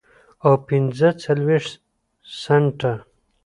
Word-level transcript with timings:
او 0.45 0.53
پنځه 0.67 1.09
څلوېښت 1.23 1.71
سنټه 2.41 2.93